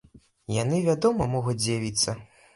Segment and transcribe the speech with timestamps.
[0.53, 2.19] Яны, вядома, могуць з'явіцца.